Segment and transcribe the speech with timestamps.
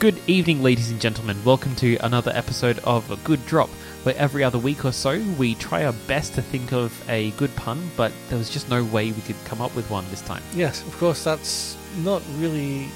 [0.00, 1.36] Good evening, ladies and gentlemen.
[1.44, 3.68] Welcome to another episode of A Good Drop,
[4.02, 7.54] where every other week or so we try our best to think of a good
[7.54, 10.42] pun, but there was just no way we could come up with one this time.
[10.54, 12.88] Yes, of course, that's not really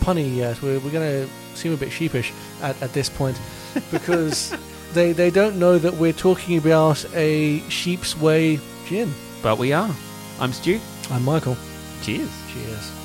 [0.00, 0.60] punny yet.
[0.60, 3.40] We're, we're going to seem a bit sheepish at, at this point
[3.92, 4.52] because
[4.94, 9.14] they, they don't know that we're talking about a sheep's whey gin.
[9.44, 9.94] But we are.
[10.40, 10.80] I'm Stu.
[11.12, 11.56] I'm Michael.
[12.02, 12.28] Cheers.
[12.52, 12.97] Cheers.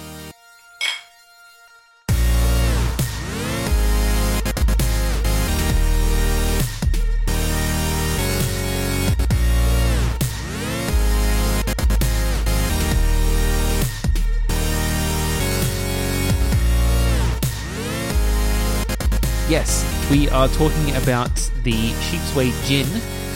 [19.53, 21.30] Yes, we are talking about
[21.62, 22.88] the Sheep's Whey Gin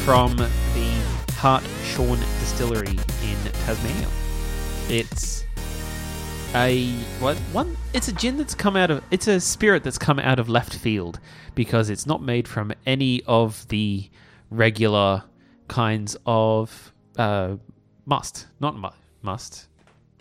[0.03, 4.07] from the Hartshorn Distillery in Tasmania.
[4.90, 5.45] It's
[6.55, 7.77] a what one?
[7.93, 9.03] It's a gin that's come out of.
[9.12, 11.20] It's a spirit that's come out of left field
[11.53, 14.10] because it's not made from any of the
[14.49, 15.23] regular
[15.68, 17.57] kinds of uh,
[18.07, 18.90] must, not mu-
[19.21, 19.68] must,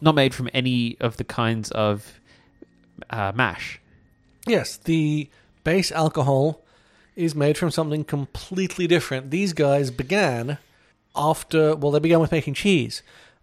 [0.02, 2.20] not made from any of the kinds of
[3.08, 3.80] uh, mash.
[4.46, 5.30] Yes, the
[5.66, 6.64] base alcohol
[7.16, 9.32] is made from something completely different.
[9.32, 10.58] These guys began
[11.16, 13.02] after, well, they began with making cheese.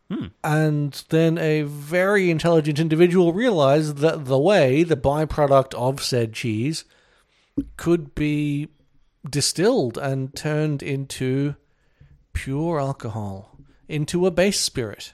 [0.09, 0.27] Hmm.
[0.41, 6.85] And then a very intelligent individual realized that the whey, the byproduct of said cheese,
[7.75, 8.69] could be
[9.29, 11.55] distilled and turned into
[12.31, 13.57] pure alcohol,
[13.89, 15.13] into a base spirit.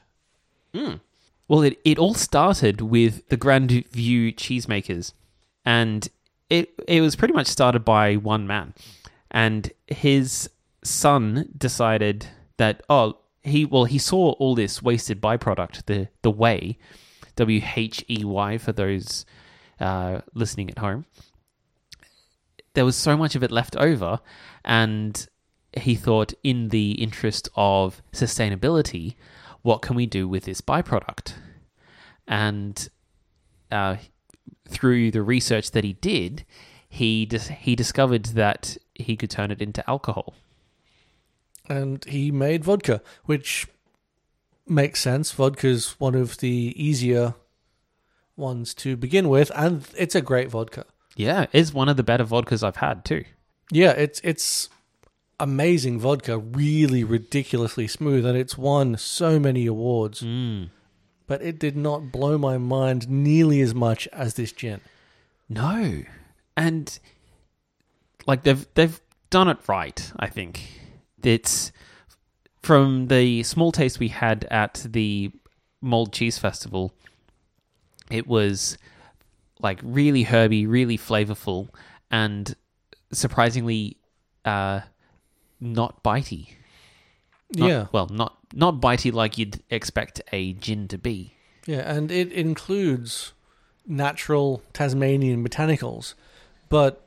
[0.76, 0.96] Hmm.
[1.48, 5.14] Well, it, it all started with the Grandvewe cheesemakers,
[5.66, 6.08] and
[6.50, 8.73] it it was pretty much started by one man,
[9.31, 10.50] and his
[10.83, 16.77] son decided that oh he well he saw all this wasted byproduct the the whey,
[17.36, 19.25] W H E Y for those
[19.80, 21.05] uh, listening at home.
[22.73, 24.20] There was so much of it left over,
[24.64, 25.27] and
[25.77, 29.15] he thought, in the interest of sustainability,
[29.61, 31.33] what can we do with this byproduct?
[32.27, 32.89] And
[33.71, 33.98] uh,
[34.67, 36.45] through the research that he did,
[36.87, 40.33] he dis- he discovered that he could turn it into alcohol.
[41.67, 43.67] and he made vodka, which
[44.67, 45.32] makes sense.
[45.32, 47.36] Vodka's one of the easier
[48.36, 50.86] ones to begin with, and it's a great vodka.
[51.15, 53.23] Yeah, it's one of the better vodkas I've had too.
[53.71, 54.70] Yeah, it's it's
[55.39, 60.21] amazing vodka, really ridiculously smooth, and it's won so many awards.
[60.21, 60.70] Mm.
[61.30, 64.82] But it did not blow my mind nearly as much as this gin.
[65.48, 66.02] No,
[66.58, 67.00] and
[68.26, 70.12] like they've they've done it right.
[70.20, 70.68] I think
[71.23, 71.72] it's
[72.64, 75.32] from the small taste we had at the
[75.82, 76.94] Mold Cheese Festival.
[78.10, 78.80] It was
[79.60, 81.70] like really herby, really flavorful,
[82.10, 82.56] and
[83.12, 83.98] surprisingly
[84.45, 84.82] uh,
[85.62, 86.56] not bitey.
[87.56, 91.33] Not- yeah, well, not not bitey like you'd expect a gin to be.
[91.65, 93.33] yeah, and it includes
[93.87, 96.14] natural Tasmanian botanicals,
[96.70, 97.05] but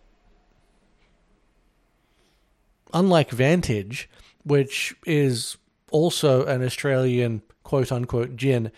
[2.92, 4.08] unlike Vantage,
[4.44, 5.56] which is
[5.90, 8.70] also an Australian quote unquote gin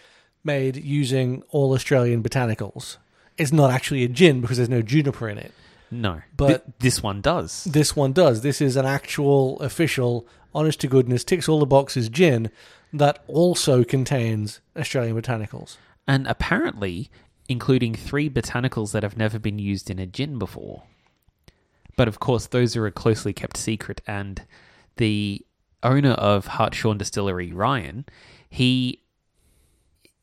[0.43, 2.97] made using all Australian botanicals,
[3.39, 5.53] it's not actually a gin because there's no juniper in it.
[5.91, 7.65] No, But- Th- this one does.
[7.65, 8.41] This one does.
[8.43, 12.51] This is an actual, official, honest to goodness, ticks all the boxes gin
[12.93, 15.77] that also contains Australian botanicals.
[16.07, 17.11] and apparently
[17.49, 20.83] including three botanicals that have never been used in a gin before.
[21.97, 24.43] But of course, those are a closely kept secret, and
[24.97, 25.45] the
[25.83, 28.05] owner of Hartshorn Distillery, Ryan,
[28.49, 29.01] he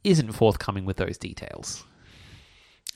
[0.04, 1.84] isn't forthcoming with those details.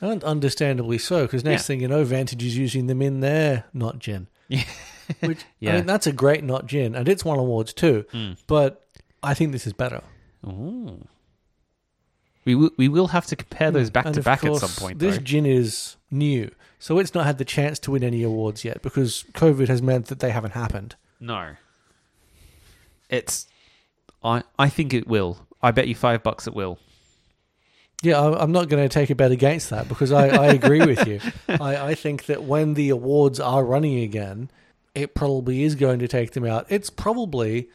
[0.00, 1.66] And understandably so, because next Yeah.
[1.66, 4.26] thing you know, Vantage is using them in their not gin.
[4.48, 4.64] Yeah.
[5.20, 5.72] Which Yeah.
[5.72, 8.04] I mean, that's a great not gin, and it's won awards too.
[8.12, 8.36] Mm.
[8.46, 8.86] But
[9.22, 10.02] I think this is better.
[10.46, 11.06] Ooh.
[12.44, 15.00] We will, we will have to compare those back And to back at some point,
[15.00, 15.22] This though.
[15.22, 19.24] gin is new, so it's not had the chance to win any awards yet because
[19.32, 20.94] COVID has meant that they haven't happened.
[21.18, 21.56] No.
[23.08, 23.46] It's.
[24.22, 25.46] I, I think it will.
[25.62, 26.78] I bet you five bucks it will.
[28.02, 30.84] Yeah, I- I'm not going to take a bet against that because I, I agree
[30.84, 31.20] with you.
[31.48, 34.50] I, I think that when the awards are running again,
[34.96, 36.66] it probably is going to take them out.
[36.70, 37.68] It's probably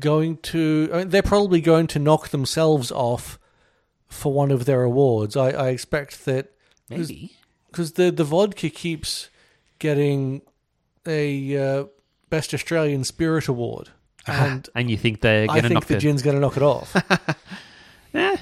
[0.00, 0.90] going to.
[0.92, 3.38] I mean, they're probably going to knock themselves off
[4.08, 5.36] for one of their awards.
[5.36, 6.52] I, I expect that
[6.90, 7.32] Maybe.
[7.70, 9.30] because the the vodka keeps
[9.78, 10.42] getting
[11.06, 11.84] a uh,
[12.30, 13.90] best Australian spirit award,
[14.26, 16.56] and and you think they're I going to think the the gin's going to knock
[16.56, 16.94] it off.
[18.14, 18.36] Eh.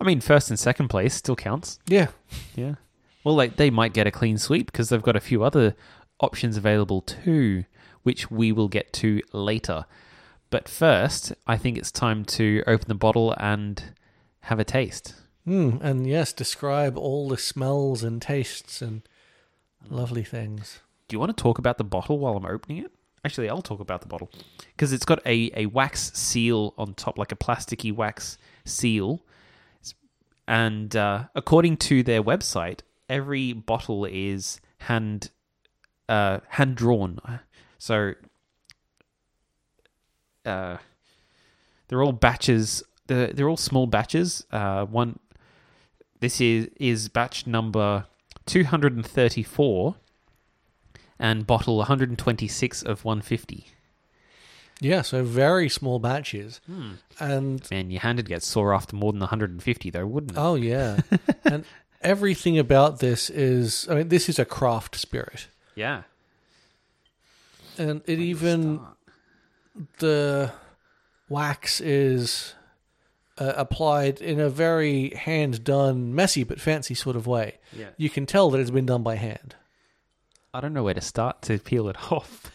[0.00, 1.78] I mean, first and second place still counts.
[1.86, 2.08] yeah,
[2.56, 2.74] Yeah.
[3.22, 5.76] Well, like they might get a clean sweep because they've got a few other
[6.24, 7.64] options available too,
[8.02, 9.86] which we will get to later.
[10.50, 13.82] But first, I think it's time to open the bottle and
[14.42, 15.14] have a taste.
[15.46, 19.02] Mm, and yes, describe all the smells and tastes and
[19.88, 20.80] lovely things.
[21.08, 22.92] Do you want to talk about the bottle while I'm opening it?
[23.24, 24.30] Actually, I'll talk about the bottle
[24.68, 29.22] because it's got a, a wax seal on top, like a plasticky wax seal.
[30.46, 35.30] And uh, according to their website, every bottle is hand
[36.08, 37.18] uh, hand drawn.
[37.78, 38.14] So
[40.44, 40.78] uh,
[41.88, 42.82] they're all batches.
[43.06, 44.46] They're, they're all small batches.
[44.50, 45.18] Uh, one.
[46.20, 48.06] This is is batch number
[48.46, 49.96] two hundred and thirty four
[51.18, 53.66] and bottle 126 of 150.
[54.80, 56.60] Yeah, so very small batches.
[57.20, 60.38] And Man, your hand would get sore after more than 150, though, wouldn't it?
[60.38, 60.98] oh yeah.
[61.44, 61.64] and
[62.00, 65.48] everything about this is I mean this is a craft spirit.
[65.74, 66.02] Yeah.
[67.76, 68.80] And it even
[69.98, 70.52] the
[71.28, 72.54] wax is
[73.38, 77.58] uh, applied in a very hand done, messy but fancy sort of way.
[77.76, 77.88] Yeah.
[77.96, 79.56] You can tell that it's been done by hand.
[80.52, 82.52] I don't know where to start to peel it off.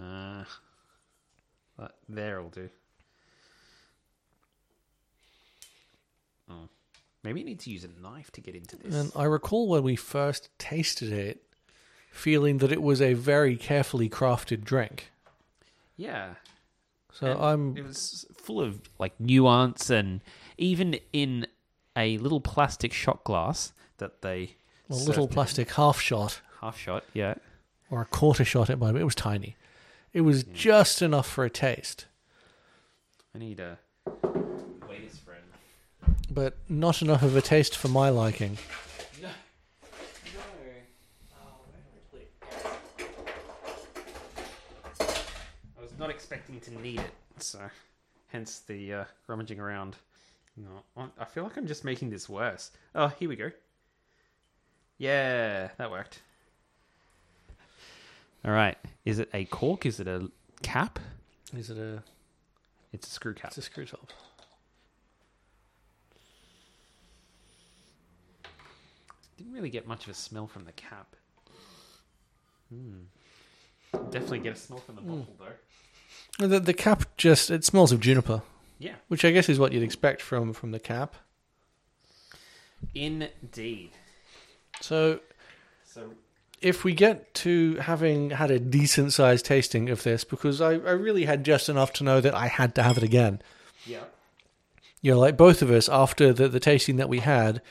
[0.00, 0.42] uh,
[1.76, 2.68] but there will do.
[6.50, 6.68] Oh,
[7.26, 8.94] maybe you need to use a knife to get into this.
[8.94, 11.42] And I recall when we first tasted it,
[12.10, 15.10] feeling that it was a very carefully crafted drink.
[15.96, 16.34] yeah,
[17.12, 20.20] So And I'm It was full of like nuance, and
[20.56, 21.46] even in
[21.96, 24.56] a little plastic shot glass that they
[24.88, 25.34] a little it in.
[25.34, 27.02] plastic half shot half shot.
[27.12, 27.34] Yeah,
[27.90, 29.00] or a quarter shot it might be.
[29.00, 29.56] It was tiny.
[30.12, 32.06] It was just enough for a taste,
[33.34, 33.78] I need a.
[36.30, 38.58] but not enough of a taste for my liking.
[45.00, 47.60] I was not expecting to need it, so
[48.28, 49.96] hence the uh, rummaging around.
[50.56, 52.70] No, I- I feel like I'm just making this worse.
[52.94, 53.50] Oh, here we go.
[54.98, 56.20] Yeah, that worked.
[58.44, 58.78] All right.
[59.04, 59.84] Is it a cork?
[59.84, 60.30] Is it a
[60.62, 60.98] cap?
[61.54, 62.02] Is it a?
[62.92, 63.48] It's a screw cap.
[63.48, 64.10] It's a screw top.
[69.36, 71.14] Didn't really get much of a smell from the cap.
[72.70, 73.02] Hmm.
[74.10, 76.46] Definitely get a smell from the bottle though.
[76.48, 78.42] The, the cap just it smells of juniper,
[78.78, 78.94] Yeah.
[79.08, 81.16] which I guess is what you'd expect from from the cap.
[82.94, 83.90] Indeed.
[84.80, 85.20] So
[85.84, 86.12] So
[86.60, 90.92] if we get to having had a decent sized tasting of this, because I, I
[90.92, 93.40] really had just enough to know that I had to have it again.
[93.86, 94.04] yeah.
[95.02, 97.62] You know, like both of us, after the, the tasting that we had,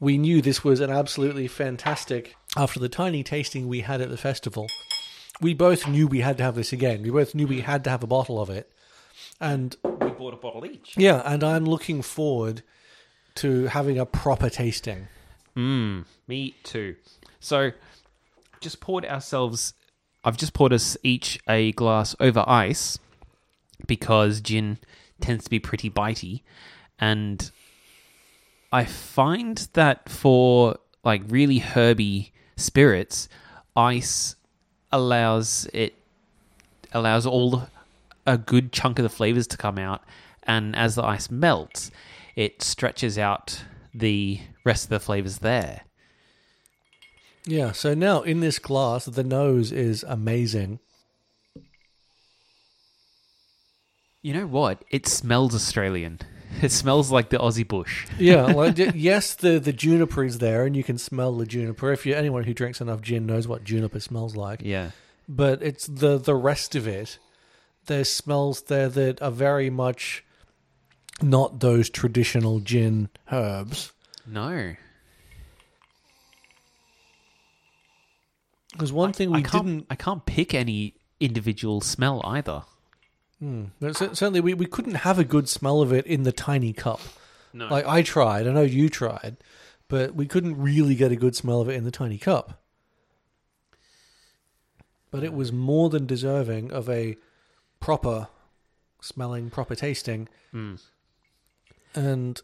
[0.00, 2.36] we knew this was an absolutely fantastic.
[2.56, 4.66] After the tiny tasting we had at the festival,
[5.40, 7.02] we both knew we had to have this again.
[7.02, 8.70] We both knew we had to have a bottle of it.
[9.40, 10.94] And We bought a bottle each.
[10.96, 12.62] yeah, and I'm looking forward
[13.36, 15.08] to having a proper tasting.
[15.54, 16.96] Mm, me too.
[17.40, 17.72] So,
[18.60, 19.74] just poured ourselves.
[20.24, 22.98] I've just poured us each a glass over ice
[23.86, 24.78] because gin
[25.20, 26.40] tends to be pretty bitey,
[26.98, 27.50] and
[28.72, 33.28] I find that for like really herby spirits,
[33.74, 34.36] ice
[34.92, 35.94] allows it
[36.92, 37.68] allows all
[38.26, 40.02] a good chunk of the flavors to come out,
[40.42, 41.90] and as the ice melts,
[42.34, 43.62] it stretches out
[43.94, 45.82] the rest of the flavors there.
[47.46, 50.80] Yeah, so now in this glass, the nose is amazing.
[54.20, 54.84] You know what?
[54.90, 56.18] It smells Australian.
[56.62, 58.06] It smells like the Aussie bush.
[58.18, 61.92] Yeah, like yes, the the juniper is there, and you can smell the juniper.
[61.92, 64.62] If you anyone who drinks enough gin knows what juniper smells like.
[64.62, 64.92] Yeah.
[65.28, 67.18] But it's the the rest of it.
[67.86, 70.24] There's smells there that are very much
[71.22, 73.92] not those traditional gin herbs.
[74.26, 74.74] No.
[78.72, 82.64] Because one thing I can't, didn't, I can't pick any individual smell either.
[83.38, 86.72] Hmm, cer- certainly we, we couldn't have a good smell of it in the tiny
[86.72, 87.00] cup.
[87.52, 87.66] No.
[87.68, 89.36] Like I tried, I know you tried,
[89.88, 92.60] but we couldn't really get a good smell of it in the tiny cup.
[95.10, 97.16] But it was more than deserving of a
[97.80, 98.28] proper
[99.00, 100.80] smelling, proper tasting, Mm.
[101.94, 102.40] and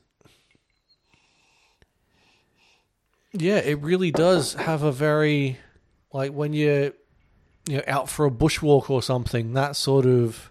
[3.33, 5.59] yeah, it really does have a very
[6.13, 6.93] like when you're
[7.67, 10.51] you know out for a bushwalk or something, that sort of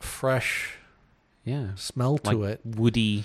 [0.00, 0.74] fresh
[1.44, 1.74] Yeah.
[1.76, 2.60] smell to like it.
[2.64, 3.24] woody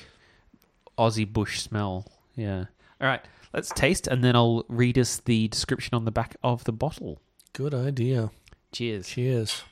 [0.98, 2.06] Aussie bush smell.
[2.36, 2.66] Yeah.
[3.02, 3.22] All right,
[3.54, 7.20] let's taste, and then I'll read us the description on the back of the bottle.
[7.54, 8.32] Good idea.
[8.72, 9.08] Cheers.
[9.08, 9.64] Cheers.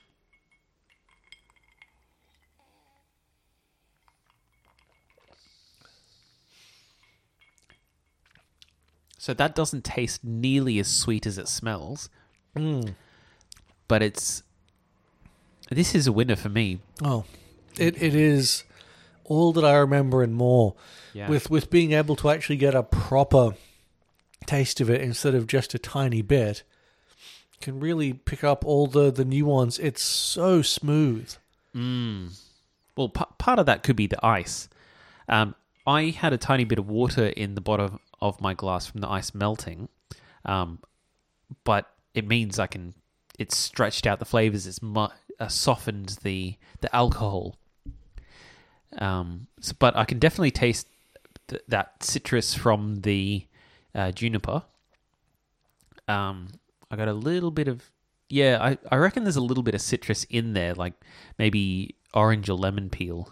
[9.17, 12.09] So that doesn't taste nearly as sweet as it smells,
[12.55, 12.95] Mm.
[13.87, 14.43] but it's.
[15.69, 16.79] This is a winner for me.
[17.03, 17.25] Oh,
[17.77, 18.63] it it is
[19.23, 20.75] all that I remember and more.
[21.13, 21.29] Yeah.
[21.29, 23.55] With with being able to actually get a proper
[24.45, 26.63] taste of it instead of just a tiny bit,
[27.61, 29.79] can really pick up all the the nuance.
[29.79, 31.33] It's so smooth.
[31.75, 32.37] Mm.
[32.95, 34.69] Well, p- part of that could be the ice.
[35.27, 35.55] Um,
[35.87, 39.09] I had a tiny bit of water in the bottom of my glass from the
[39.09, 39.89] ice melting,
[40.45, 40.79] um,
[41.63, 42.93] but it means I can.
[43.39, 44.67] It's stretched out the flavors.
[44.67, 45.07] It's mu-
[45.39, 47.57] uh, softened the the alcohol.
[48.97, 50.87] Um, so, but I can definitely taste
[51.47, 53.45] th- that citrus from the
[53.95, 54.63] uh, juniper.
[56.07, 56.49] Um,
[56.91, 57.89] I got a little bit of
[58.29, 58.59] yeah.
[58.61, 60.93] I I reckon there's a little bit of citrus in there, like
[61.39, 63.31] maybe orange or lemon peel.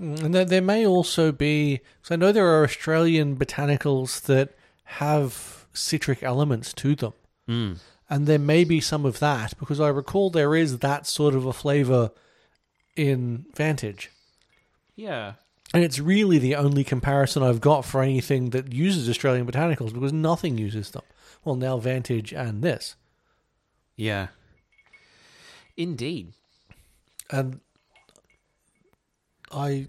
[0.00, 1.80] Mm, And there, there may also be.
[2.02, 7.12] So I know there are Australian botanicals that have citric elements to them.
[7.48, 7.78] Mm.
[8.10, 11.46] And there may be some of that because I recall there is that sort of
[11.46, 12.10] a flavor
[12.96, 14.10] in Vantage.
[14.96, 15.34] Yeah.
[15.72, 20.12] And it's really the only comparison I've got for anything that uses Australian botanicals because
[20.12, 21.02] nothing uses them.
[21.44, 22.96] Well, now Vantage and this.
[23.94, 24.28] Yeah.
[25.76, 26.32] Indeed.
[27.30, 27.60] And
[29.52, 29.86] I.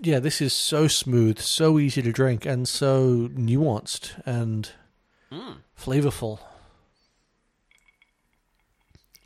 [0.00, 4.70] Yeah, this is so smooth, so easy to drink, and so nuanced and
[5.30, 5.52] hmm.
[5.80, 6.38] Flavorful.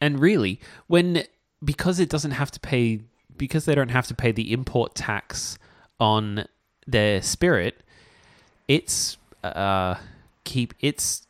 [0.00, 1.24] And really, when
[1.64, 3.00] because it doesn't have to pay
[3.36, 5.58] because they don't have to pay the import tax
[5.98, 6.46] on
[6.86, 7.82] their spirit,
[8.68, 9.96] it's uh
[10.44, 11.26] keep it's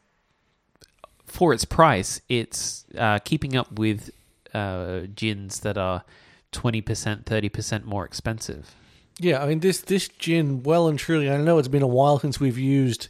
[1.35, 4.11] for its price, it's uh, keeping up with
[4.55, 6.05] uh, gins that are
[6.53, 8.75] twenty percent, thirty percent more expensive.
[9.19, 11.29] Yeah, I mean this this gin well and truly.
[11.29, 13.09] I know it's been a while since we've used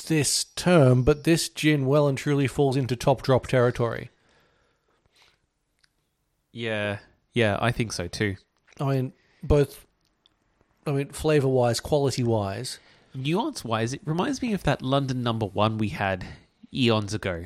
[0.00, 4.10] this term, but this gin well and truly falls into top drop territory.
[6.52, 6.98] Yeah,
[7.32, 8.36] yeah, I think so too.
[8.80, 9.86] I mean, both.
[10.86, 12.78] I mean, flavor wise, quality wise.
[13.14, 16.26] Nuance wise, it reminds me of that London number one we had
[16.74, 17.44] eons ago.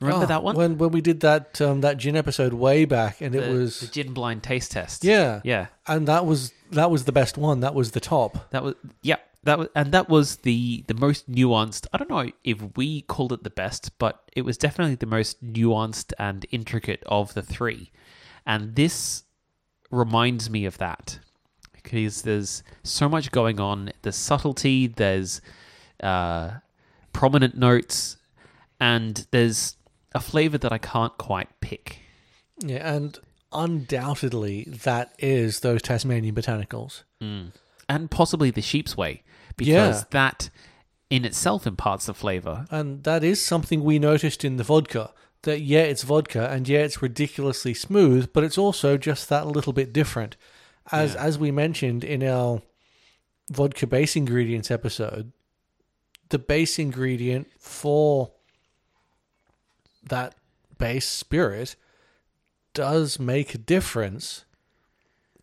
[0.00, 0.56] Remember Ah, that one?
[0.56, 3.86] when when we did that um, that gin episode way back, and it was the
[3.88, 5.04] gin blind taste test.
[5.04, 5.66] yeah, yeah.
[5.86, 7.60] and that was that was the best one.
[7.60, 8.50] That was the top.
[8.50, 9.16] That was yeah.
[9.48, 11.86] That was and that was the the most nuanced.
[11.90, 15.42] I don't know if we called it the best, but it was definitely the most
[15.42, 17.90] nuanced and intricate of the three.
[18.44, 19.22] And this
[19.90, 21.20] reminds me of that
[21.72, 23.90] because there's so much going on.
[24.02, 24.86] There's subtlety.
[24.86, 25.40] There's
[26.02, 26.58] uh,
[27.14, 28.18] prominent notes,
[28.78, 29.78] and there's
[30.14, 32.00] a flavor that I can't quite pick.
[32.58, 33.18] Yeah, and
[33.50, 37.04] undoubtedly that is those Tasmanian botanicals.
[37.88, 39.22] and possibly the sheep's whey
[39.58, 40.04] because Yeah.
[40.10, 40.50] that
[41.10, 42.66] in itself imparts the flavor.
[42.70, 45.12] And that is something we noticed in the vodka.
[45.42, 49.72] That yeah, it's vodka, and yeah, it's ridiculously smooth, but it's also just that little
[49.72, 50.36] bit different.
[50.90, 51.22] As Yeah.
[51.24, 52.62] as we mentioned in our
[53.50, 55.32] vodka base ingredients episode,
[56.30, 58.32] the base ingredient for
[60.08, 60.34] that
[60.78, 61.76] base spirit
[62.74, 64.44] does make a difference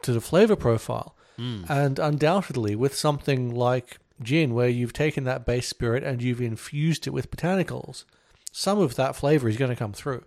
[0.02, 1.16] to the flavor profile.
[1.38, 1.70] Mm.
[1.70, 7.08] And undoubtedly, with something like gin, where you've taken that base spirit and you've infused
[7.08, 8.06] it with botanicals,
[8.52, 10.24] some of that flavor is going to come through.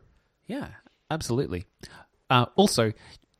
[0.47, 0.69] Yeah,
[1.11, 1.65] absolutely.
[2.31, 2.93] Uh, also,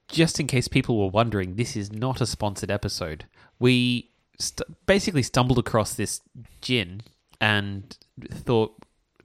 [0.09, 3.27] just in case people were wondering, this is not a sponsored episode.
[3.59, 6.21] We st- basically stumbled across this
[6.61, 7.03] gin
[7.41, 7.97] and
[8.31, 8.75] thought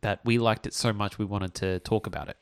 [0.01, 2.37] that we liked it so much we wanted to talk about it.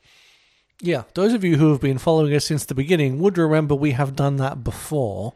[0.80, 3.92] Yeah, those of you who have been following us since the beginning would remember we
[3.92, 5.34] have done that before.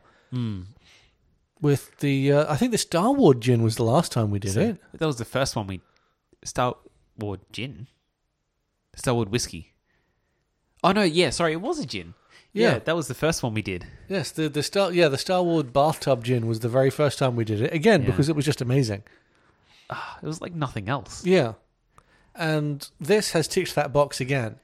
[1.66, 4.60] With the, uh, I think the Starward gin was the last time we did So
[4.60, 4.76] it.
[4.98, 5.80] that was the first one we
[6.44, 7.88] Starward gin,
[8.94, 9.72] Starward whiskey.
[10.84, 12.14] Oh no, yeah, sorry, it was a gin.
[12.52, 12.78] Yeah, Yeah.
[12.80, 13.86] that was the first one we did.
[14.08, 17.44] Yes, the the Star, yeah, the Starward bathtub gin was the very first time we
[17.44, 17.72] did it.
[17.74, 18.06] Again, Yeah.
[18.10, 19.02] because it was just amazing.
[19.90, 21.24] It was like nothing else.
[21.24, 21.54] Yeah.
[22.34, 24.56] And this has ticked that box again.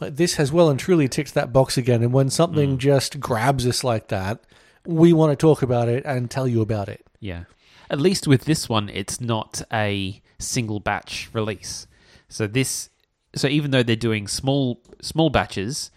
[0.00, 2.02] Like this has well and truly ticked that box again.
[2.02, 4.40] And when something just grabs us like that,
[4.86, 7.04] we want to talk about it and tell you about it.
[7.20, 7.44] Yeah.
[7.90, 11.86] At least with this one, it's not a single batch release.
[12.28, 12.90] So this,
[13.34, 15.90] so even though they're doing small small batches,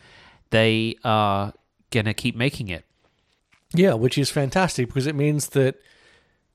[0.52, 1.54] they are
[1.90, 2.86] gonna keep making it.
[3.74, 5.76] Yeah, which is fantastic because it means that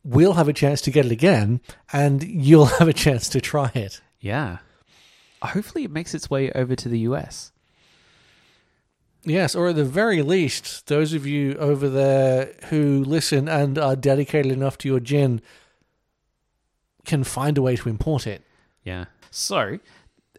[0.04, 1.60] we'll have a chance to get it again,
[1.92, 4.00] and you'll have a chance to try it.
[4.20, 4.58] Yeah.
[5.42, 7.52] Hopefully, it makes its way over to the US.
[9.26, 13.96] Yes, or at the very least, those of you over there who listen and are
[13.96, 15.42] dedicated enough to your gin
[17.04, 18.42] can find a way to import it.
[18.84, 19.06] Yeah.
[19.32, 19.80] So,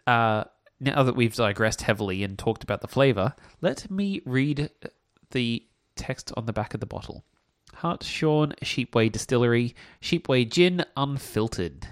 [0.08, 0.46] uh,
[0.80, 4.70] now that we've digressed heavily and talked about the flavor, let me read
[5.32, 5.66] the
[5.98, 7.26] text on the back of the bottle.
[7.76, 11.88] Hartshorn Sheepway Distillery, Sheepway Gin Unfiltered.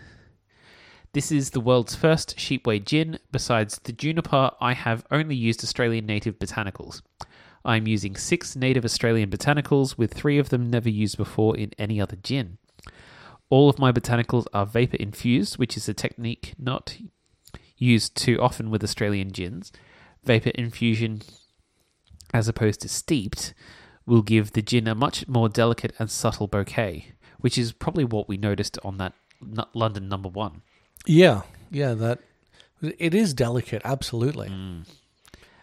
[1.15, 3.19] This is the world's first Sheep Whey gin.
[3.31, 7.01] Besides the juniper, I have only used Australian native botanicals.
[7.63, 12.01] I'm using six native Australian botanicals, with three of them never used before in any
[12.01, 12.57] other gin.
[13.49, 16.97] All of my botanicals are vapor infused, which is a technique not
[17.77, 19.71] used too often with Australian gins.
[20.25, 21.21] Vapor infusion,
[22.33, 23.53] as opposed to steeped,
[24.05, 28.27] will give the gin a much more delicate and subtle bouquet, which is probably what
[28.27, 29.13] we noticed on that
[29.73, 30.61] London number one.
[31.05, 32.19] Yeah, yeah, that
[32.81, 34.49] it is delicate, absolutely.
[34.49, 34.85] Mm.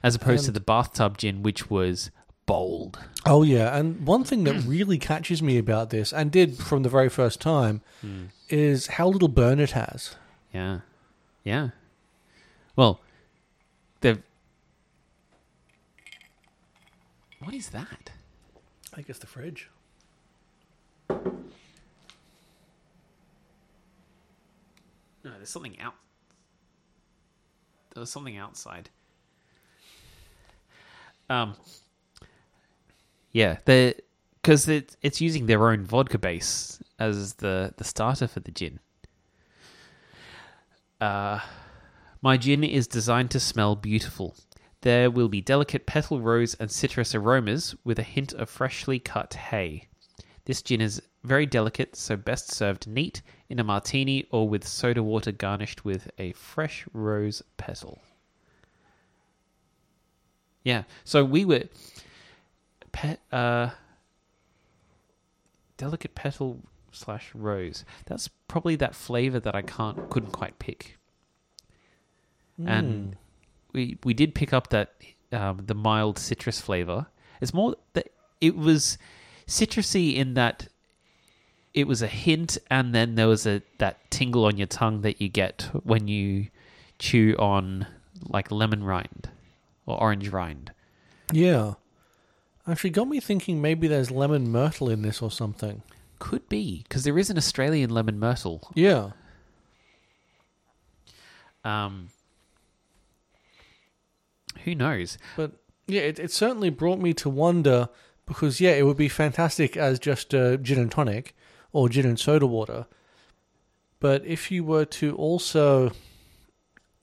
[0.03, 2.11] As opposed to the bathtub gin, which was
[2.47, 2.99] bold.
[3.25, 6.89] Oh yeah, and one thing that really catches me about this, and did from the
[6.89, 8.25] very first time, hmm.
[8.49, 10.17] is how little burn it has.
[10.53, 10.81] Yeah.
[11.45, 11.71] Yeah.
[12.77, 13.01] Well,
[14.01, 14.23] they've.
[17.41, 18.11] What is that?
[18.95, 19.69] I guess the fridge.
[25.25, 25.95] No, there's something out.
[27.95, 28.91] There's something outside.
[31.29, 31.55] Um.
[33.33, 33.97] Yeah, the
[34.43, 38.81] because it, it's using their own vodka base as the the starter for the gin.
[41.01, 41.41] Uh,
[42.21, 44.37] my gin is designed to smell beautiful.
[44.83, 49.35] There will be delicate petal rose and citrus aromas with a hint of freshly cut
[49.35, 49.89] hay.
[50.45, 55.03] This gin is very delicate, so best served neat in a martini or with soda
[55.03, 58.03] water garnished with a fresh rose petal.
[60.65, 61.65] Yeah, so we were
[62.93, 63.71] pe- uh,
[65.77, 66.61] delicate petal
[66.93, 67.85] slash rose.
[68.07, 70.99] That's probably that flavor that I can't couldn't quite pick.
[72.65, 73.17] And
[73.73, 74.95] we we did pick up that
[75.33, 77.07] um, the mild citrus flavor.
[77.41, 78.09] It's more that
[78.41, 78.99] it was
[79.47, 80.69] citrusy in that
[81.75, 85.21] it was a hint, and then there was a that tingle on your tongue that
[85.21, 86.49] you get when you
[86.99, 87.87] chew on
[88.29, 89.31] like lemon rind
[89.87, 90.73] or orange rind.
[91.33, 91.75] Yeah.
[92.67, 95.83] Actually, got me thinking maybe there's lemon myrtle in this or something.
[96.19, 98.71] Could be because there is an Australian lemon myrtle.
[98.75, 99.11] Yeah.
[101.65, 102.09] Um,
[104.65, 105.19] who knows?
[105.37, 105.53] But
[105.87, 107.89] yeah, it, it certainly brought me to wonder
[108.27, 111.35] because, yeah, it would be fantastic as just a gin and tonic
[111.73, 112.87] or gin and soda water.
[114.01, 115.93] But if you were to also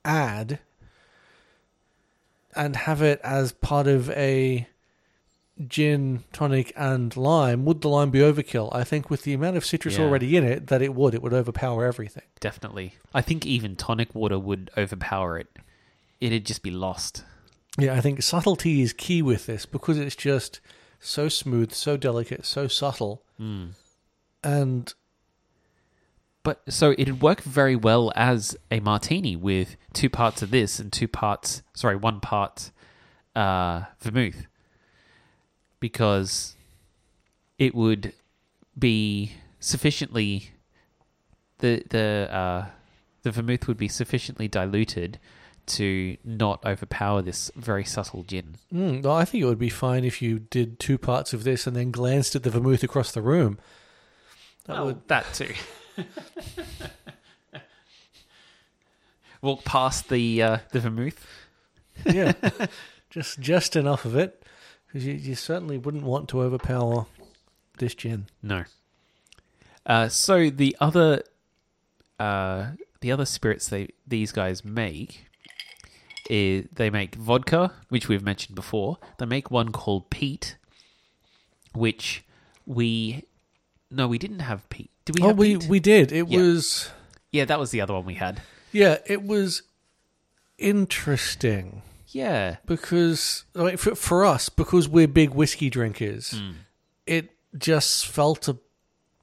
[0.03, 0.60] add
[2.55, 4.67] and have it as part of a
[5.67, 8.69] gin, tonic, and lime, would the lime be overkill?
[8.73, 10.05] I think with the amount of citrus Yeah.
[10.05, 11.13] already in it, that it would.
[11.13, 12.23] It would overpower everything.
[12.39, 15.47] Definitely, I think even tonic water would overpower it.
[16.21, 17.23] It'd just be lost.
[17.77, 20.60] Yeah, I think subtlety is key with this because it's just
[20.99, 23.23] so smooth, so delicate, so subtle.
[23.38, 23.67] Hmm.
[24.43, 24.93] And
[26.43, 30.91] But so it'd work very well as a martini with two parts of this and
[30.91, 32.71] two parts, sorry, one part
[33.36, 34.47] uh, vermouth,
[35.80, 36.56] because
[37.58, 38.13] it would
[38.78, 40.52] be sufficiently
[41.60, 42.65] the the uh,
[43.23, 45.19] the vermouth would be sufficiently diluted
[45.65, 48.56] to not overpower this very subtle gin.
[48.73, 51.67] mm, well, I think it would be fine if you did two parts of this
[51.67, 53.60] and then glanced at the vermouth across the room.
[54.69, 55.53] That would that too.
[59.41, 61.25] Walk past the uh, the vermouth.
[62.05, 62.34] yeah,
[63.10, 64.43] just just enough of it
[64.86, 67.08] because you, you certainly wouldn't want to overpower
[67.79, 68.27] this gin.
[68.43, 68.65] No.
[69.88, 71.23] Uh, so the other,
[72.19, 75.25] uh, the other spirits they these guys make
[76.29, 78.99] is they make vodka, which we've mentioned before.
[79.17, 80.58] They make one called Pete,
[81.73, 82.23] which
[82.67, 83.23] we
[83.91, 84.91] no, we didn't have Pete.
[85.06, 85.23] Did we?
[85.23, 85.69] oh, have we Pete?
[85.69, 86.12] we did.
[86.12, 86.39] It Yeah.
[86.39, 86.89] was
[87.32, 88.41] yeah, that was the other one we had.
[88.71, 89.63] yeah, it was
[90.58, 91.82] interesting.
[92.08, 96.52] Yeah, because I mean, for, for us, because we're big whiskey drinkers, hmm.
[97.06, 98.58] it just felt a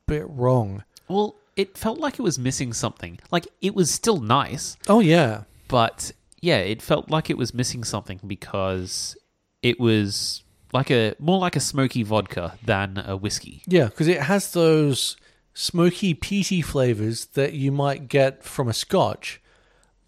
[0.06, 0.84] bit wrong.
[1.08, 3.18] well, it felt like it was missing something.
[3.30, 7.82] Like it was still nice, Oh yeah, but yeah, it felt like it was missing
[7.82, 9.16] something because
[9.62, 10.42] it was
[10.76, 13.62] like a more like a smoky vodka than a whiskey.
[13.66, 15.16] yeah, because it has those
[15.54, 19.40] smoky, peaty flavors that you might get from a scotch,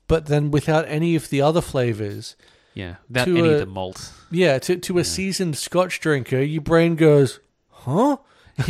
[0.06, 2.36] but then without any of the other flavors.
[2.74, 4.12] Yeah, without any a- of the malt.
[4.30, 8.18] Yeah, to, to a seasoned scotch drinker, your brain goes, huh?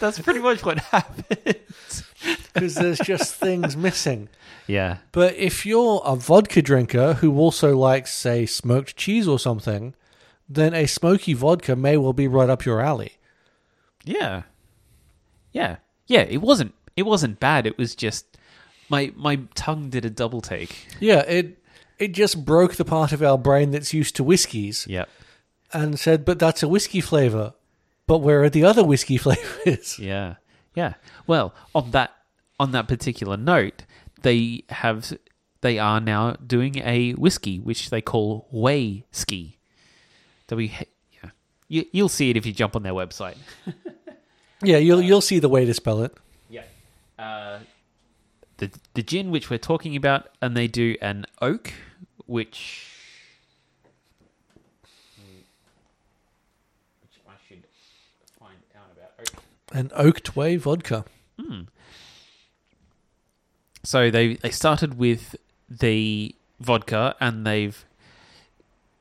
[0.00, 2.04] That's pretty much what happens.
[2.54, 4.28] Because there's just things missing.
[4.66, 4.98] Yeah.
[5.12, 9.94] But if you're a vodka drinker who also likes, say, smoked cheese or something,
[10.48, 13.12] then a smoky vodka may well be right up your alley.
[14.04, 14.42] Yeah.
[15.52, 15.76] Yeah.
[16.06, 17.66] Yeah, it wasn't it wasn't bad.
[17.66, 18.26] It was just
[18.88, 20.86] my my tongue did a double take.
[21.00, 21.58] Yeah, it
[21.98, 25.04] it just broke the part of our brain that's used to whiskies Yeah.
[25.72, 27.54] and said, but that's a whiskey flavor.
[28.06, 29.98] But where are the other whiskey flavors?
[29.98, 30.34] Yeah.
[30.74, 30.94] Yeah.
[31.26, 32.12] Well, on that
[32.60, 33.84] on that particular note,
[34.22, 35.16] they have
[35.62, 39.58] they are now doing a whiskey which they call Way Ski.
[40.48, 41.30] W yeah.
[41.68, 43.36] You, you'll see it if you jump on their website.
[44.64, 46.16] Yeah, you'll you'll see the way to spell it.
[46.48, 46.62] Yeah.
[47.18, 47.58] Uh,
[48.56, 51.72] the the gin which we're talking about, and they do an oak,
[52.26, 52.90] which
[57.02, 57.64] which I should
[58.38, 59.42] find out about oak.
[59.72, 61.04] An oaked whey vodka.
[63.82, 65.36] So they they started with
[65.68, 67.84] the vodka, and they've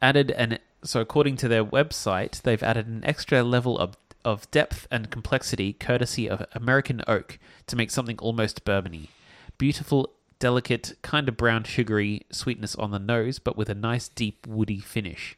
[0.02, 4.88] added an so according to their website, they've added an extra level of of depth
[4.90, 9.10] and complexity courtesy of American oak to make something almost bourbony.
[9.58, 14.48] Beautiful, delicate, kind of brown sugary sweetness on the nose, but with a nice deep
[14.48, 15.38] woody finish.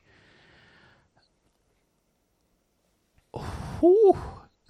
[3.84, 4.18] Ooh.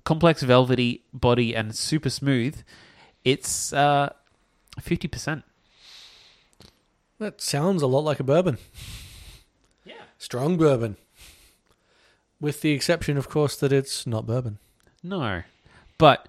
[0.06, 2.62] Complex velvety body and super smooth.
[3.24, 4.14] It's uh
[4.80, 5.44] fifty percent.
[7.18, 8.58] That sounds a lot like a bourbon.
[10.26, 10.98] Strong bourbon.
[12.42, 14.58] With the exception, of course, that it's not bourbon.
[15.04, 15.44] No,
[16.00, 16.28] but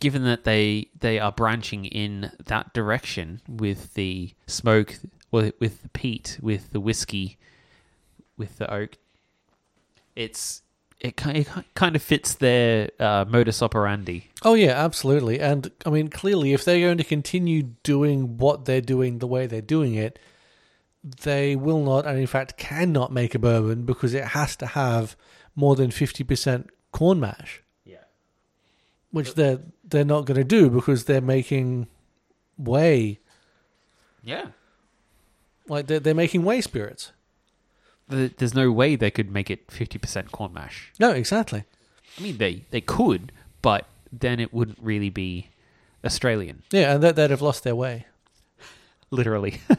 [0.00, 4.96] given that they they are branching in that direction with the smoke,
[5.30, 7.36] with with the peat, with the whiskey,
[8.38, 8.96] with the oak,
[10.16, 10.62] it's
[10.98, 14.30] it kind it kind of fits their uh, modus operandi.
[14.42, 15.38] Oh yeah, absolutely.
[15.38, 19.46] And I mean, clearly, if they're going to continue doing what they're doing the way
[19.46, 20.18] they're doing it,
[21.02, 25.16] they will not, and in fact, cannot make a bourbon because it has to have
[25.54, 28.04] more than fifty percent corn mash, Yeah.
[29.10, 31.86] which they're they're not going to do because they're making
[32.58, 33.20] whey,
[34.22, 34.48] Yeah.
[35.68, 37.12] like they're they're making whey spirits.
[38.10, 40.92] Th- There's no way they could make it fifty percent corn mash.
[40.98, 41.64] No, exactly.
[42.18, 43.32] I mean, they they could,
[43.62, 45.48] but then it wouldn't really be
[46.04, 46.62] Australian.
[46.72, 48.06] Yeah, and that they'd have lost their way.
[49.10, 49.60] literally.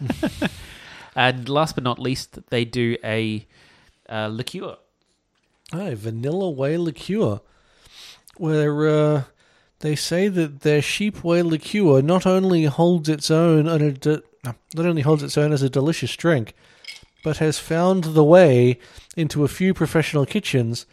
[1.20, 3.46] and last but not least, they do a
[4.08, 4.78] uh, liqueur.
[5.74, 7.42] Oh, vanilla whey liqueur,
[8.38, 9.24] where uh,
[9.82, 14.24] they say that their sheep whey liqueur not only holds its own on a de-
[14.46, 16.54] not only holds its own as a delicious drink,
[17.22, 18.80] but has found the way
[19.18, 20.86] into a few professional kitchens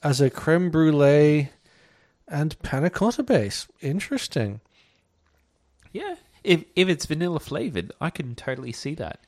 [0.00, 1.50] as a creme brulee
[2.28, 3.66] and panna cotta base.
[3.80, 4.60] Interesting.
[5.92, 6.14] Yeah,
[6.44, 9.18] if if it's vanilla flavored, I can totally see that.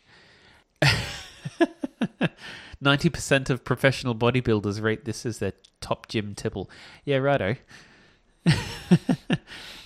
[2.81, 6.69] Ninety percent of professional bodybuilders rate this as their top gym tipple.
[7.05, 7.57] Yeah, righto.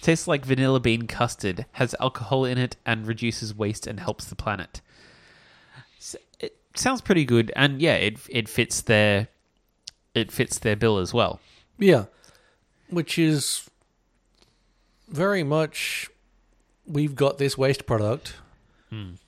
[0.00, 4.34] Tastes like vanilla bean custard, has alcohol in it, and reduces waste and helps the
[4.34, 4.80] planet.
[5.98, 9.28] S- It sounds pretty good, and yeah, it it fits their
[10.14, 11.40] it fits their bill as well.
[11.78, 12.06] Yeah,
[12.90, 13.68] which is
[15.08, 16.08] very much
[16.86, 18.34] we've got this waste product.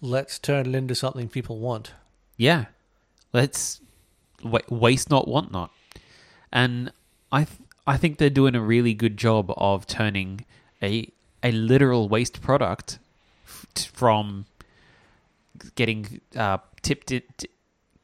[0.01, 1.93] Let's turn it into something people want.
[2.37, 2.67] Yeah,
[3.33, 3.81] let's
[4.43, 5.71] wa- waste not, want not,
[6.51, 6.93] and
[7.31, 10.47] I th- I think they're doing a really good job of turning
[10.83, 11.09] a
[11.43, 12.99] a literal waste product
[13.45, 14.47] f- t- from
[15.75, 17.49] getting uh, tipped it t-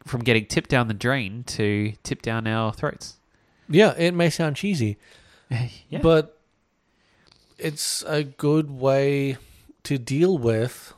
[0.05, 3.17] from getting tipped down the drain to tipped down our throats.
[3.69, 4.99] Yeah, it may sound cheesy,
[5.51, 6.39] yeah, but
[7.59, 9.39] it's a good way
[9.85, 10.93] to deal with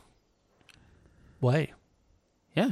[1.41, 1.73] whey,
[2.55, 2.71] yeah,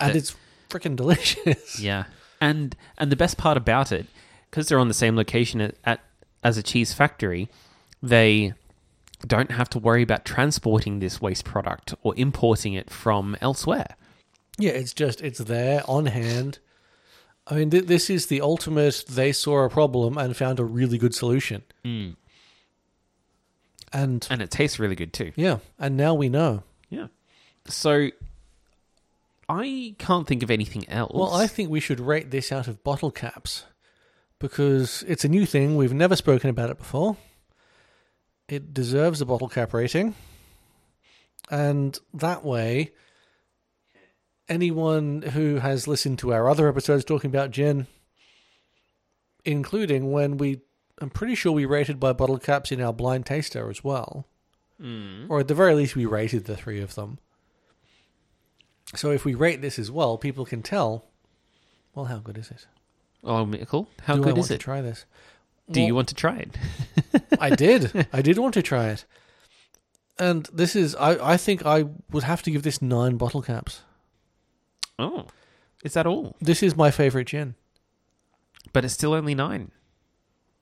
[0.00, 0.34] and it's
[0.70, 1.78] freaking delicious.
[1.82, 2.04] yeah,
[2.40, 4.06] And and the best part about it,
[4.50, 6.00] because they're on the same location at, at
[6.42, 7.48] as a cheese factory,
[8.02, 8.52] they
[9.26, 13.96] don't have to worry about transporting this waste product or importing it from elsewhere.
[14.58, 16.58] Yeah, it's just it's there on hand.
[17.46, 19.04] I mean, th- this is the ultimate.
[19.08, 22.16] They saw a problem and found a really good solution, Mm.
[23.92, 25.32] and and it tastes really good too.
[25.36, 26.62] yeah, and now we know.
[27.66, 28.08] So
[29.48, 31.12] I can't think of anything else.
[31.14, 33.64] Well, I think we should rate this out of bottle caps
[34.38, 35.76] because it's a new thing.
[35.76, 37.16] We've never spoken about it before.
[38.48, 40.14] it deserves a bottle cap rating.
[41.50, 42.92] And that way,
[44.48, 47.86] anyone who has listened to our other episodes talking about gin,
[49.44, 50.60] including when we,
[51.00, 54.26] I'm pretty sure we rated by bottle caps in our blind taster as well,
[54.82, 55.26] Mm.
[55.30, 57.18] or at the very least, we rated the three of them.
[58.96, 61.06] So if we rate this as well, people can tell.
[61.94, 62.66] Well, how good is it?
[63.22, 64.60] Oh, Michael, how Do I good want is to it?
[64.60, 65.06] try this?
[65.70, 66.58] Do you want to try it?
[67.40, 68.06] I did.
[68.12, 69.04] I did want to try it.
[70.18, 73.80] And this is, I, I think I would have to give this nine bottle caps.
[74.98, 75.26] Oh,
[75.82, 76.36] is that all?
[76.40, 77.54] This is my favorite gin.
[78.72, 79.70] But it's still only nine.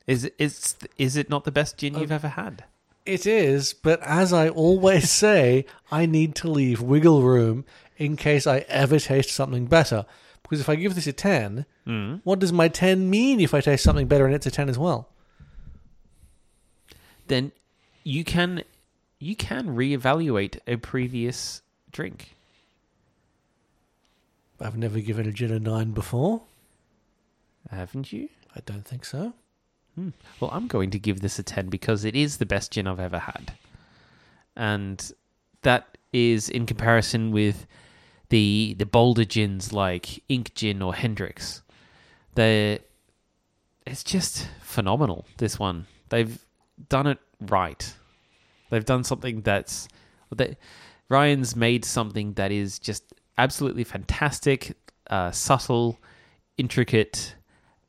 [0.06, 2.14] Is it, is is it not the best gin you've oh.
[2.14, 2.64] ever had?
[3.04, 7.64] It is, but as I always say, I need to leave wiggle room
[8.04, 10.04] in case I ever taste something better.
[10.42, 12.20] Because if I give this a 10, Mm.
[12.24, 14.78] what does my 10 mean if I taste something better and it's a 10 as
[14.78, 15.08] well?
[17.28, 17.52] Then
[18.04, 18.62] you can
[19.18, 21.62] you can reevaluate a previous
[21.92, 22.34] drink.
[24.60, 26.42] I've never given a gin a 9 before.
[27.70, 28.28] Haven't you?
[28.56, 29.32] I don't think so.
[30.40, 33.00] Well, I'm going to give this a 10 because it is the best gin I've
[33.00, 33.52] ever had.
[34.56, 35.12] And
[35.62, 37.66] that is in comparison with
[38.32, 41.62] the the bolder gins like Ink Gin or Hendrick's.
[42.34, 42.78] They
[43.86, 45.86] it's just phenomenal this one.
[46.08, 46.38] They've
[46.88, 47.92] done it right.
[48.70, 49.86] They've done something that's
[50.34, 50.56] they,
[51.10, 53.04] Ryan's made something that is just
[53.36, 54.78] absolutely fantastic,
[55.10, 55.98] uh, subtle,
[56.56, 57.34] intricate,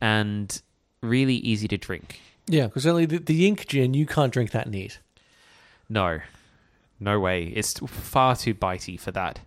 [0.01, 0.61] and
[0.99, 2.19] really easy to drink.
[2.47, 4.99] Yeah, because only the, the ink gin, you can't drink that neat.
[5.87, 6.19] No,
[6.99, 7.45] no way.
[7.55, 9.39] It's far too bitey for that.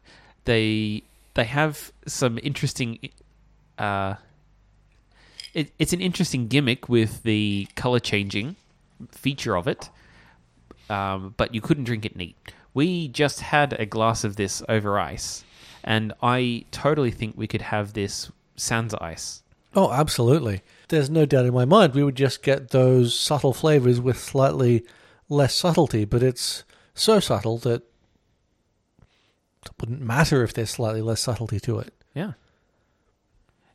[0.46, 1.02] They
[1.34, 2.98] they have some interesting.
[3.78, 4.14] Uh,
[5.52, 8.56] it, it's an interesting gimmick with the color changing
[9.10, 9.90] feature of it,
[10.88, 12.36] um, but you couldn't drink it neat.
[12.72, 15.44] We just had a glass of this over ice,
[15.84, 19.42] and I totally think we could have this sans ice.
[19.74, 20.62] Oh, absolutely.
[20.88, 24.84] There's no doubt in my mind we would just get those subtle flavors with slightly
[25.28, 27.82] less subtlety, but it's so subtle that
[29.80, 31.92] wouldn't matter if there's slightly less subtlety to it.
[32.14, 32.32] Yeah.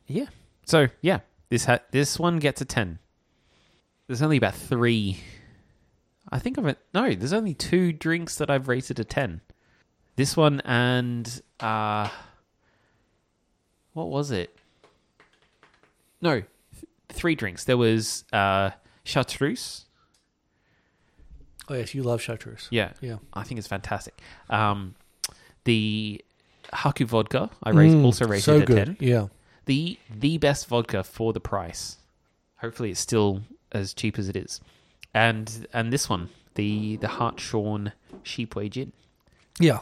[0.06, 0.26] Yeah.
[0.66, 2.98] So yeah, this ha- this one gets a ten.
[4.06, 5.18] There's only about three.
[6.30, 6.78] I think of it.
[6.94, 9.40] No, there's only two drinks that I've rated a ten.
[10.16, 12.08] This one and uh,
[13.92, 14.56] what was it?
[16.20, 16.46] No, th-
[17.08, 17.64] three drinks.
[17.64, 18.70] There was uh,
[19.04, 19.86] chartreuse.
[21.68, 22.68] Oh, yes, you love chartreuse.
[22.70, 23.16] Yeah, Yeah.
[23.32, 24.20] I think it's fantastic.
[24.50, 24.94] Um,
[25.64, 26.24] the
[26.72, 28.86] Haku vodka I raised, Mm, also rated so a good.
[28.86, 28.96] ten.
[29.00, 29.26] Yeah.
[29.66, 31.98] the the best vodka for the price.
[32.58, 34.60] Hopefully, it's still as cheap as it is.
[35.14, 38.92] And and this one, the the Hartshorn Sheep Whey Gin.
[39.60, 39.80] Yeah.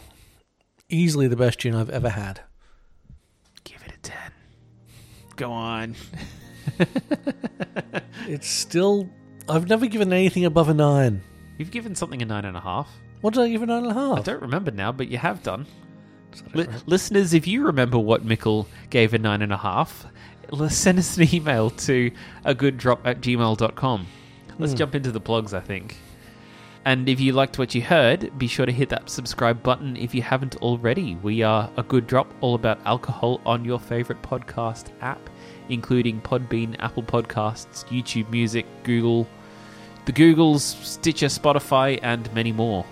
[0.88, 2.40] Easily the best gin I've ever had.
[3.64, 4.32] Give it a ten.
[5.36, 5.94] Go on.
[8.26, 9.08] It's still.
[9.48, 11.22] I've never given anything above a nine.
[11.58, 12.88] You've given something a nine and a half.
[13.20, 14.18] What did I give a nine and a half?
[14.18, 15.66] I don't remember now, but you have done.
[16.32, 16.82] Does that Li- right?
[16.86, 20.06] listeners, if you remember what Mickle gave a nine and a half,
[20.68, 22.10] send us an email to
[22.44, 24.06] a good drop at gmail.com.
[24.58, 24.78] Let's Hmm.
[24.78, 25.96] jump into the plugs, I think.
[26.84, 30.14] And if you liked what you heard, be sure to hit that subscribe button if
[30.14, 31.14] you haven't already.
[31.16, 35.20] We are a good drop all about alcohol on your favorite podcast app,
[35.68, 39.26] including Podbean, Apple Podcasts, YouTube Music, Google,
[40.06, 42.86] the Googles, Stitcher, Spotify, and many more.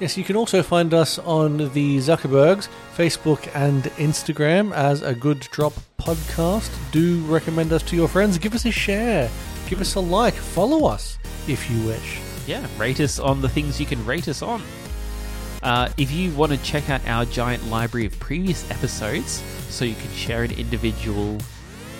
[0.00, 5.40] Yes, you can also find us on the Zuckerbergs, Facebook, and Instagram as a Good
[5.40, 6.70] Drop podcast.
[6.90, 8.36] Do recommend us to your friends.
[8.36, 9.30] Give us a share.
[9.68, 10.34] Give us a like.
[10.34, 12.20] Follow us if you wish.
[12.46, 14.60] yeah, rate us on the things you can rate us on.
[15.62, 19.94] Uh, if you want to check out our giant library of previous episodes, so you
[19.94, 21.38] can share an individual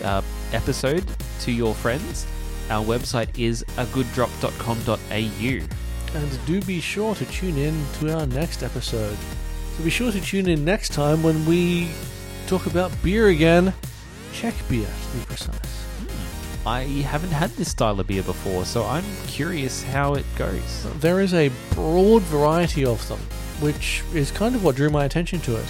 [0.03, 0.21] uh,
[0.53, 1.05] episode
[1.41, 2.27] to your friends,
[2.69, 5.84] our website is agooddrop.com.au.
[6.15, 9.17] And do be sure to tune in to our next episode.
[9.77, 11.91] So be sure to tune in next time when we
[12.47, 13.75] talk about beer again.
[14.33, 15.57] Czech beer, to be precise.
[15.57, 16.69] Hmm.
[16.69, 20.87] I haven't had this style of beer before, so I'm curious how it goes.
[21.01, 23.19] There is a broad variety of them,
[23.61, 25.67] which is kind of what drew my attention to it.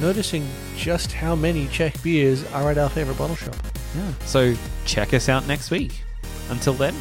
[0.00, 3.56] Noticing just how many Czech beers are at our favorite bottle shop.
[3.96, 4.12] Yeah.
[4.24, 6.02] So check us out next week.
[6.50, 6.94] Until then,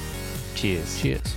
[0.55, 0.99] cheers.
[0.99, 1.35] Cheers.